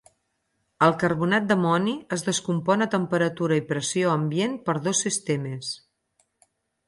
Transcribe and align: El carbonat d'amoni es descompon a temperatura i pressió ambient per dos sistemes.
El 0.85 0.93
carbonat 1.01 1.43
d'amoni 1.49 1.93
es 2.17 2.23
descompon 2.29 2.85
a 2.85 2.89
temperatura 2.95 3.59
i 3.61 3.65
pressió 3.73 4.13
ambient 4.15 4.55
per 4.69 4.75
dos 4.87 5.03
sistemes. 5.07 5.73